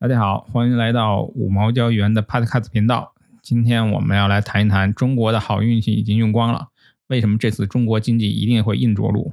[0.00, 3.14] 大家好，欢迎来到五毛教员的 Podcast 频道。
[3.42, 6.68] 今天我们要来谈一谈中国的好运气已经用光了，
[7.08, 9.32] 为什么这次中国经济一定会硬着陆？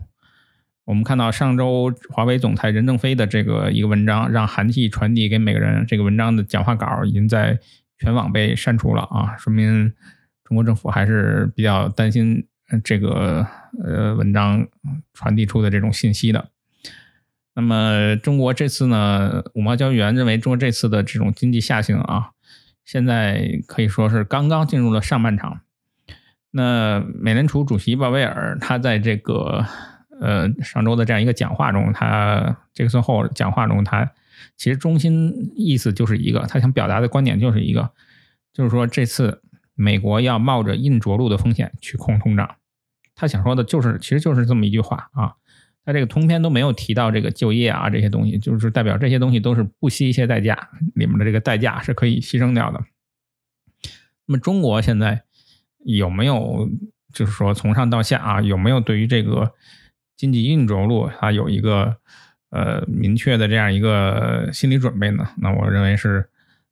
[0.86, 5.86] 我们看到上周华为总裁任正非的这个一个文章，让寒气传递给每个人。
[5.86, 7.60] 这个文章的讲话稿已经在
[8.00, 9.94] 全网被删除了啊，说明
[10.44, 12.44] 中国政府还是比较担心
[12.84, 13.46] 这个
[13.84, 14.68] 呃文章
[15.14, 16.50] 传递出的这种信息的。
[17.56, 22.32] 那么中国这次呢，五毛交易员认为中国这次的这种经济下行啊，
[22.84, 25.62] 现在可以说是刚刚进入了上半场。
[26.52, 29.66] 那美联储主席鲍威尔他在这个
[30.20, 34.12] 呃上周的这样一个讲话中，他这个最后讲话中，他
[34.58, 37.92] 其实中心意思就是一个，他想表达的观点就是一个，
[38.52, 39.42] 就是说这次
[39.76, 42.56] 美国要冒着硬着陆的风险去控通胀。
[43.16, 45.36] 他想说的就是，其实就是这么一句话啊。
[45.86, 52.84] 他这个通篇都没有提到这个就业啊这些东西，就是代表这些东西都是不惜一些代价，里面的这个代价是可以牺牲掉的。
[54.26, 55.22] 那么中国现在
[55.84, 56.68] 有没有
[57.14, 59.54] 就是说从上到下啊有没有对于这个
[60.18, 61.98] 经济硬着陆它有一个
[62.50, 65.30] 呃明确的这样一个心理准备呢？
[65.38, 66.28] 那我认为是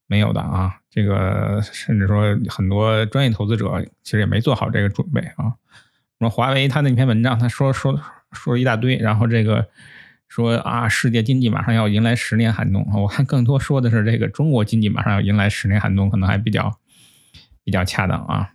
[0.07, 0.79] 没有的啊。
[0.89, 5.53] 这个甚至说很多专业投资者其实也没做好这个准备啊。
[6.17, 8.01] 那么华为他那篇文章他说说。
[8.33, 9.69] 说了一大堆，然后这个
[10.27, 12.85] 说啊，世界经济马上要迎来十年寒冬。
[12.93, 16.79] 我看更多说的是这个中国经济马上要迎来十年寒冬，可能还比较
[17.63, 18.49] 比较恰当啊。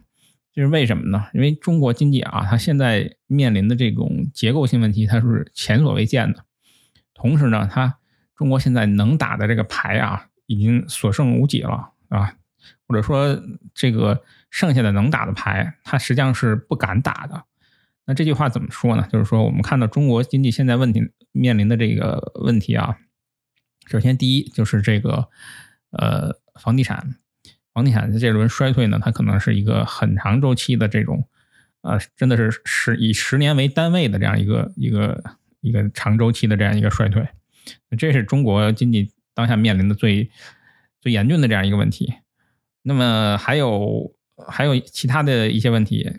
[0.52, 1.26] 这是为什么呢？
[1.32, 6.44] 因为中国经济啊，它现在面临的这种结构性问题，它是前所未见的。
[7.14, 7.98] 同时呢，它
[8.34, 12.34] 中国现在能打的这个牌啊，已经所剩无几了啊，
[12.88, 13.40] 或者说
[13.72, 17.44] 这个剩下的能打的牌，它实际上是不敢打的。
[18.08, 19.06] 那这句话怎么说呢？
[19.12, 22.96] 就是说，我们看到中国经济现在问题面临的这个问题啊，
[23.86, 25.28] 首先第一就是这个
[25.90, 27.16] 呃房地产，
[27.74, 31.28] 房地产的这轮衰退呢，它可能是一个很长周期的这种
[31.82, 35.22] 呃，真的是是以十年为单位的这样一个一个
[35.60, 37.28] 一个长周期的这样一个衰退，
[37.98, 40.30] 这是中国经济当下面临的最
[41.02, 42.14] 最严峻的这样一个问题。
[42.80, 44.14] 那么还有
[44.48, 46.10] 还有其他的一些问题。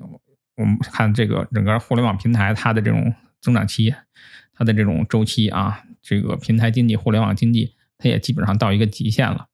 [0.60, 3.96] 我们看这个整个互联网平台，它的这种增长期，
[4.54, 9.48] 它的这种周期啊，这个平台经济、互联网经济，它也基本上到一个极限了。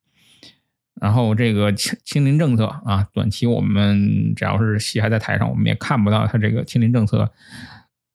[0.99, 7.31] 然后这个清清零政策啊，短期我们只要是戏还在台上，我们也看不到它这个清零政策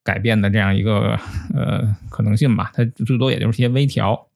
[0.03, 1.17] 改变的这样一个
[1.55, 2.71] 呃可能性吧。
[2.73, 4.27] 它最多也就是些微调。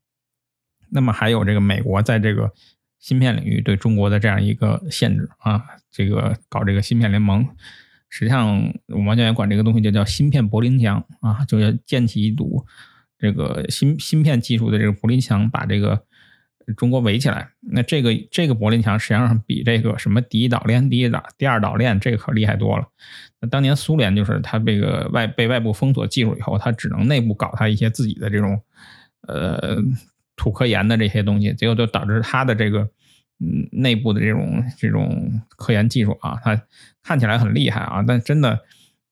[0.92, 2.54] 那么还有这个美国在这个
[3.00, 5.62] 芯片领域对中国的这样一个限制啊，
[5.92, 7.46] 这个搞这个芯片联盟。
[8.10, 12.66] 实际上，我们教员管这个东西就叫芯片柏林墙啊，就要建起一堵
[13.18, 16.02] 这个芯芯片技术的这个柏林墙，把这个
[16.78, 17.50] 中国围起来。
[17.60, 22.88] 那这个这个柏林墙实际上比这个什么第一岛链、第一岛、第二岛链这个可厉害多了。
[23.42, 28.62] 那当年苏联就是它这个外被外部封锁技术以后，它只能内部搞它一些自己的这种
[29.28, 29.78] 呃
[30.38, 32.90] 土科研的这些东西，结果就导致它的这个。
[33.40, 36.62] 嗯，内部的这种这种科研技术啊，它
[37.04, 38.60] 看起来很厉害啊，但真的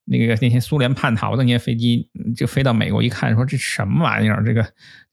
[0.06, 4.44] 那个那些苏联叛逃的那些飞机，就飞到美国一看，说这什么玩意儿？
[4.44, 4.63] 这个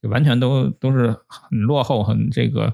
[0.00, 2.72] 就完全都都是很落后、很这个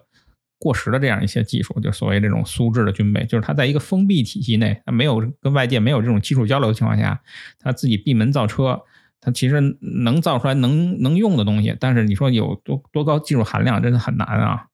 [0.59, 7.21] 过时的这样一些技术，就所谓这种苏制的军备，就是它在一个封闭体系内，它没有跟外界没有这种技术交流的情况下，
[7.59, 8.83] 它自己闭门造车，
[9.21, 9.61] 它其实
[10.03, 14.67] 能造出来能能用的东西，但是你说有多多高技术含量，真的很难啊。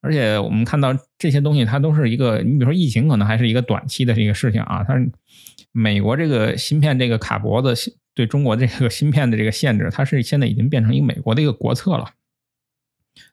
[0.00, 4.84] 而且我们看到这些东西，它都是一个，你比如说疫情，可能还是一个短期的这个事情啊。
[4.84, 4.94] 它
[5.72, 7.74] 美国这个芯片这个卡脖子
[8.14, 12.10] 对中国这个芯片的这个限制，它是现在已经变成一个美国的一个国策了。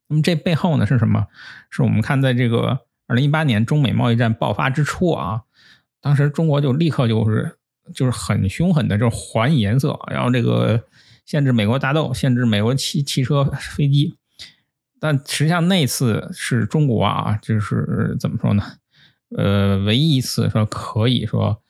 [0.08, 1.28] 那么这背后呢是什么？
[1.70, 5.44] 是我们看在这个二零一八年中美贸易战爆发之初啊，
[6.02, 7.58] 当时中国就立刻就是
[7.94, 10.84] 就是很凶狠的，就是还颜色，然后这个
[11.26, 14.16] 限制美国大豆，限制美国汽汽车、飞机。
[15.00, 18.64] 但实际上那次是中国啊，就是怎么说呢？
[19.36, 21.62] 呃，唯一一次说可以说，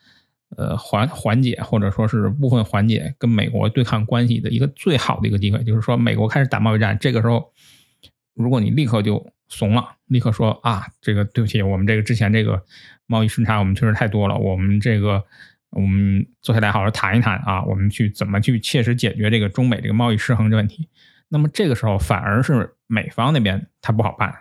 [0.57, 7.51] 呃，缓缓解或者说是部分缓解跟美国对抗关系的一个最好的一个机会，就是说美国开始打贸易战，这个时候，
[8.36, 12.63] 如果你立刻就怂了，立刻说啊，这个对不起，我们这个之前这个
[13.07, 15.24] 贸易顺差我们确实太多了，我们这个
[15.71, 20.88] 我们坐下来好好谈一谈啊，我们去怎么去切实解决这个中美这个贸易失衡这问题。
[21.30, 24.34] 那么这个时候反而是美方那边他不好办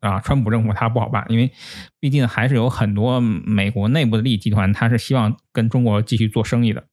[0.00, 1.52] 啊，川普政府他不好办，因为
[2.00, 6.84] 毕竟还是有很多美国内部的利益集团，他是希望跟中国继续做生意的。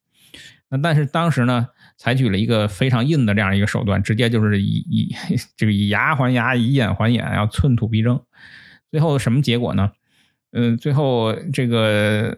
[0.70, 5.16] 那但是当时呢，采取了一个非常硬的这样一个手段，直接就是以以
[5.58, 8.22] 这个以牙还牙，以眼还眼，要寸土必争。
[8.92, 9.92] 最后什么结果呢？
[10.52, 12.38] 嗯，最后这个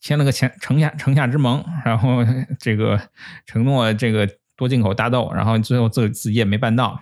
[0.00, 2.24] 签了个前城下城下之盟，然后
[2.58, 3.00] 这个
[3.46, 7.00] 承诺这个多进口大豆，然后最后自自己也没办到。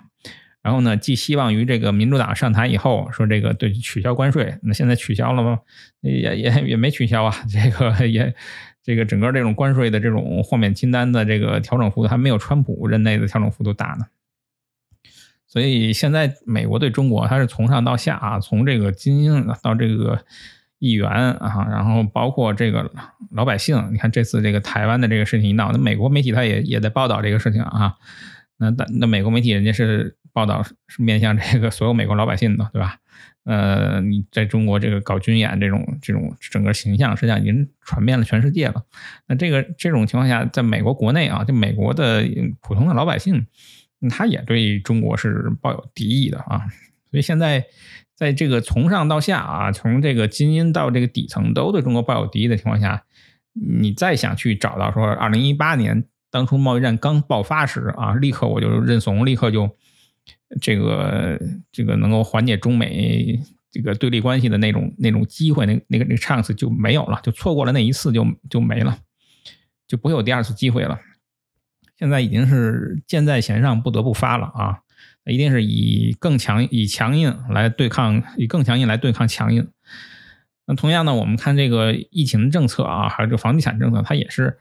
[0.62, 5.60] 然后呢，寄希望于这个民主党上台以后说这个对取消关税，那现在取消了吗？
[6.00, 8.34] 也也也没取消啊，这个也
[8.82, 14.06] 这个整个这种关税的这种豁免清单的这个调整幅度还没有川普任内的调整幅度大呢。
[15.46, 20.22] 所以现在美国对中国，它是从上到下啊，从这个精英到这个
[20.78, 22.90] 议员啊，然后包括这个
[23.30, 23.88] 老百姓。
[23.92, 27.94] 你看这次这个台湾的这个事情一闹，那美国媒体它也也在报道这个事情啊。
[28.58, 32.98] 那那那美国媒体人家是报道是面向这个所有美国老百姓的，对吧？
[33.44, 38.84] 呃，你在中国这个搞军演这种这种整个形象，实际上已经传遍了全世界了。
[39.26, 42.24] 那这个这种情况下，在美国国内啊，就美国的
[42.60, 43.46] 普通的老百姓。
[44.08, 46.68] 他也对中国是抱有敌意的啊，
[47.10, 47.64] 所以现在
[48.14, 53.02] 在这个从上到下啊，从这个精英到这个底层都对中国抱有敌意的情况下，
[53.54, 59.68] 你再想去找到说二零一八年当初贸易战刚爆发时啊，立刻我就认怂，立刻就
[60.60, 61.40] 这个
[61.72, 63.40] 这个能够缓解中美
[63.70, 68.98] 这个对立关系的那种那种机会，那那个那个 chance 就没有了，就错过了那一次就就没了，
[69.86, 70.98] 就不会有第二次机会了。
[71.96, 74.78] 现在已经是箭在弦上，不得不发了啊！
[75.24, 79.68] 一定是以更强、以强硬来对抗，以更强硬来对抗强硬。
[80.64, 84.58] 那同样呢，我们看这个疫情政策啊，还有这个房地产政策，它也是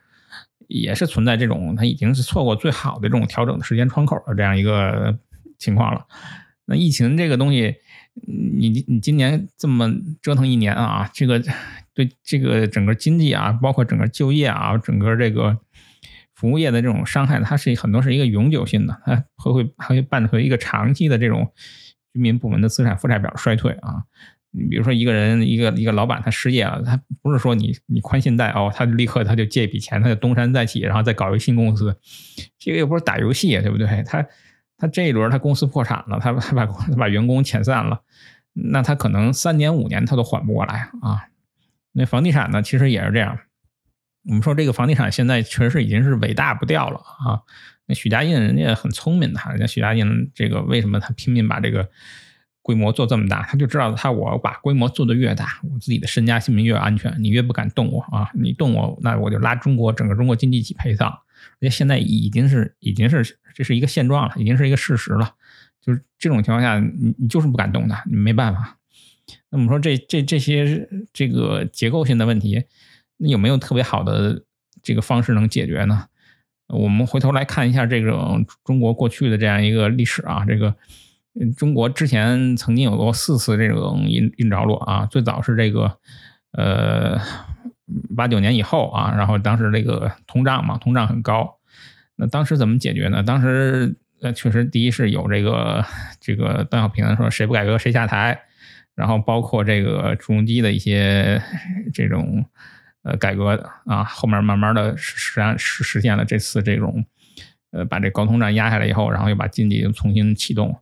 [0.67, 5.17] 也是存在这种，它已经是错过最好的这种调整的时间窗口的这样一个
[5.57, 6.05] 情况了。
[6.65, 7.75] 那疫情这个东西，
[8.25, 9.91] 你你今年这么
[10.21, 11.41] 折腾一年啊，这个
[11.93, 15.57] 对这个整个经济啊，包括整个就业啊，整个这个。
[16.35, 21.51] 服务业的这种伤害，它是很多是一个永久性的，它会会还会伴随一个长期的这种
[22.13, 24.03] 居民部门的资产负债表衰退啊。
[24.57, 31.95] 你比如说一个人一个一个老板他失业了，他不是说你你宽信贷哦，他就立刻他就借一笔钱，他就东山再起，然后再搞一个新公司，
[32.57, 34.03] 这个又不是打游戏，对不对？
[34.07, 34.25] 他
[34.77, 38.01] 他这一轮他公司破产了，他他把他把员工遣散了，
[38.53, 41.27] 那他可能三年五年他都缓不过来啊。
[41.93, 43.39] 那房地产呢，其实也是这样。
[44.29, 47.39] 我们说这个房地产现在确实已经是伟大不掉了啊！
[47.85, 51.89] 那许家印人家很聪明的，人家许家印这个为什么他拼命把这个
[52.67, 53.43] 规模做这么大？
[53.43, 58.29] 他就知道他我把规模做得越大，我自己的身家性命越安全，你越不敢动我啊！
[58.33, 61.07] 你动我，那我就拉中国整个中国经济一起陪葬。
[61.07, 65.33] 而且现在已经是已经是这是一个现状了，已经是一个事实了。
[65.81, 68.77] 就是这种情况下，你你就是不敢动的，你没办法。
[69.49, 72.65] 那么说这这这些这个结构性的问题。
[73.15, 74.43] 那有没有特别好的
[74.83, 76.07] 这个方式能解决呢？
[76.67, 80.75] 我们回头来看一下这种中国过去的这样一个历史啊，这个
[81.57, 85.97] 中国之前曾经有过四次这种硬硬着陆啊，最早是这个
[86.51, 87.19] 呃
[88.15, 91.57] 八九年以后啊，然后当时这个通胀嘛，通胀很高，
[92.15, 93.23] 那当时怎么解决呢？
[93.23, 95.85] 当时呃确实第一是有这个
[96.19, 98.39] 这个邓小平说谁不改革谁下台，
[98.95, 101.41] 然后包括这个朱镕基的一些
[101.93, 102.45] 这种。
[103.03, 103.51] 呃，改革
[103.85, 107.05] 啊，后面慢慢的实现实实现了这次这种，
[107.71, 110.75] 呃，把这高通胀压下来以后，然后又把经济重新启动，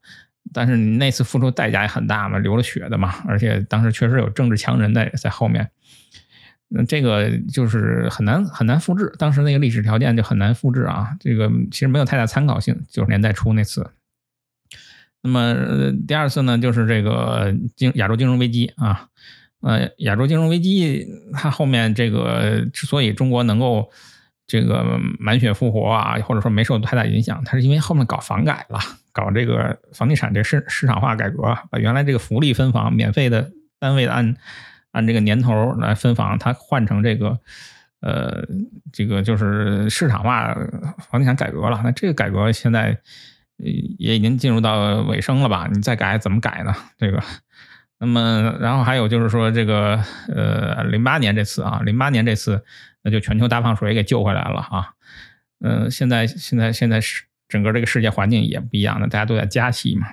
[0.54, 5.70] 但是你那次付出代价也很大嘛，流了血的嘛，而且当时确实有政治强人在在后面，
[6.70, 13.92] 那这个就是很难很难复制，当时那个历史条件就很难复制啊，这个其实没有太大参考性，九十年代初那次。
[15.22, 15.56] 那么
[16.08, 19.08] 第二次呢，就是这个金亚洲金融危机啊。
[19.62, 23.90] 呃，亚洲金融危机，它后面这个之所以中国能够
[24.46, 28.80] 这个满血复活啊，或者说没受太大影响，它是因为后面搞房改了，
[29.15, 34.36] 搞这个房地产这市市场化改革，把原来这个福利分房、免费的单位的按
[34.91, 37.39] 按这个年头来分房，它换成这个
[38.01, 38.43] 呃
[38.91, 40.53] 这个就是市场化
[41.10, 41.79] 房地产改革了。
[41.86, 43.00] 那这个改革现在
[43.55, 45.69] 也已经进入到尾声了吧？
[45.72, 46.75] 你再改怎么改呢？
[46.98, 47.24] 这个。
[47.98, 52.62] 那么，然后还有就是说，这个呃，零八年这次啊，零八年这次，
[53.01, 54.91] 那就全球大放水给救回来了啊。
[55.62, 60.08] 嗯，现在现在现在是整个这个世界环境也不一样了，大家都在加息嘛。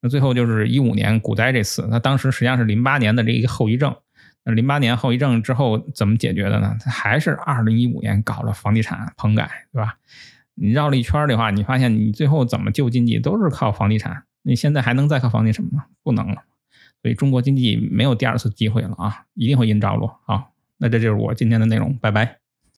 [0.00, 3.94] 那最后就是一五年股灾这次，那当时实际上是零八年的这一个后遗症。
[4.44, 6.74] 那零八年后遗症之后怎么解决的呢？
[6.82, 9.96] 它还是二零一五年搞了房地产棚改，对吧？
[10.54, 14.22] 你绕了一圈的话，你发现你最后怎么救经济都是靠房地产。
[14.42, 15.84] 你现在还能再靠房地产吗？
[16.02, 16.42] 不能了。
[17.02, 20.10] 所以中国经济没有第二次机会了啊，一定会硬着陆。
[20.24, 22.39] 好，那这就是我今天的内容，拜拜。